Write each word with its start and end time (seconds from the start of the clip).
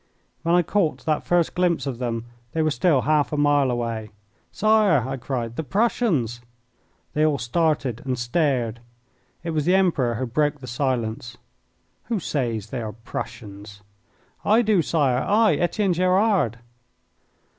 When 0.41 0.55
I 0.55 0.63
caught 0.63 1.05
that 1.05 1.27
first 1.27 1.53
glimpse 1.53 1.85
of 1.85 1.99
them 1.99 2.25
they 2.53 2.63
were 2.63 2.71
still 2.71 3.01
half 3.01 3.31
a 3.31 3.37
mile 3.37 3.69
away. 3.69 4.09
"Sire!" 4.51 5.07
I 5.07 5.15
cried, 5.15 5.57
"the 5.57 5.63
Prussians!" 5.63 6.41
They 7.13 7.23
all 7.23 7.37
started 7.37 8.01
and 8.03 8.17
stared. 8.17 8.79
It 9.43 9.51
was 9.51 9.65
the 9.65 9.75
Emperor 9.75 10.15
who 10.15 10.25
broke 10.25 10.59
the 10.59 10.65
silence. 10.65 11.37
"Who 12.05 12.19
says 12.19 12.71
they 12.71 12.81
are 12.81 12.93
Prussians?" 12.93 13.83
"I 14.43 14.63
do, 14.63 14.81
Sire 14.81 15.21
I, 15.23 15.53
Etienne 15.57 15.93
Gerard!" 15.93 16.57